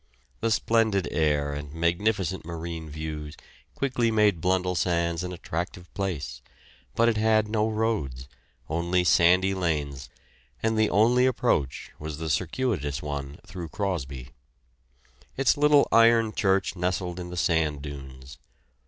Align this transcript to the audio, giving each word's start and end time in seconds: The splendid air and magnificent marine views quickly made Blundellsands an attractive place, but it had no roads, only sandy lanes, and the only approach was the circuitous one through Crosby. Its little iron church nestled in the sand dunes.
The 0.39 0.49
splendid 0.49 1.07
air 1.11 1.53
and 1.53 1.71
magnificent 1.71 2.43
marine 2.43 2.89
views 2.89 3.37
quickly 3.75 4.09
made 4.09 4.41
Blundellsands 4.41 5.23
an 5.23 5.31
attractive 5.31 5.93
place, 5.93 6.41
but 6.95 7.07
it 7.07 7.17
had 7.17 7.47
no 7.47 7.69
roads, 7.69 8.27
only 8.67 9.03
sandy 9.03 9.53
lanes, 9.53 10.09
and 10.63 10.75
the 10.75 10.89
only 10.89 11.27
approach 11.27 11.91
was 11.99 12.17
the 12.17 12.31
circuitous 12.31 13.03
one 13.03 13.39
through 13.45 13.69
Crosby. 13.69 14.31
Its 15.37 15.55
little 15.55 15.87
iron 15.91 16.33
church 16.33 16.75
nestled 16.75 17.19
in 17.19 17.29
the 17.29 17.37
sand 17.37 17.83
dunes. 17.83 18.39